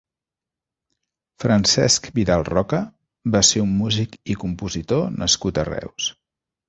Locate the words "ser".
3.53-3.63